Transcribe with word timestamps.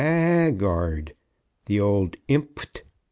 Aagaard_, 0.03 1.11
the 1.67 1.79
old 1.79 2.15
"Impt. 2.27 2.81